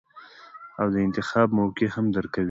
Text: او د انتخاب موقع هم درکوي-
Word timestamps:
او 0.81 0.87
د 0.93 0.97
انتخاب 1.05 1.47
موقع 1.59 1.87
هم 1.95 2.05
درکوي- 2.15 2.39